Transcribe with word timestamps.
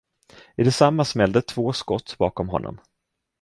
I 0.57 0.63
detsamma 0.63 1.05
smällde 1.05 1.41
två 1.41 1.73
skott 1.73 2.15
bakom 2.17 2.49
honom. 2.49 2.77